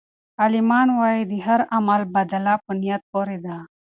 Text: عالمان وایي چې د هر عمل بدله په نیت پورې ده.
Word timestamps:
عالمان 0.41 0.87
وایي 0.99 1.23
چې 1.25 1.29
د 1.31 1.33
هر 1.47 1.61
عمل 1.75 2.01
بدله 2.15 2.53
په 2.63 2.71
نیت 2.81 3.01
پورې 3.11 3.37
ده. 3.45 3.57